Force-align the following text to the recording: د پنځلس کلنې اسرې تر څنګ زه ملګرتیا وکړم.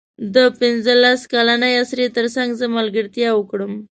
د 0.35 0.37
پنځلس 0.59 1.21
کلنې 1.33 1.71
اسرې 1.81 2.07
تر 2.17 2.25
څنګ 2.35 2.49
زه 2.59 2.65
ملګرتیا 2.77 3.29
وکړم. 3.35 3.73